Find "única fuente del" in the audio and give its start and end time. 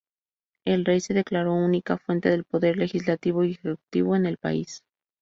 1.53-2.43